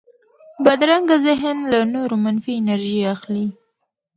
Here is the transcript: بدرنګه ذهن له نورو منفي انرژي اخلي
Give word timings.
بدرنګه 0.65 1.15
ذهن 1.25 1.57
له 1.71 1.79
نورو 1.93 2.15
منفي 2.23 2.51
انرژي 2.61 2.99
اخلي 3.15 3.45